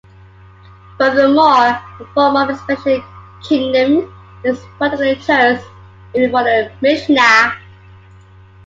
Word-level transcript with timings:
Furthermore, 0.97 1.79
the 1.99 2.07
form 2.15 2.35
of 2.35 2.49
expression 2.49 2.91
in 2.93 3.03
Kinnim 3.43 4.11
is 4.43 4.59
particularly 4.79 5.15
terse, 5.17 5.63
even 6.15 6.31
for 6.31 6.43
the 6.43 6.71
Mishna. 6.81 7.53